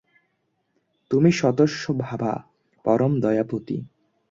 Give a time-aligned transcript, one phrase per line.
[1.11, 2.33] তুমি সৎস্বভাবা,
[2.85, 3.77] পরম দয়াবতী।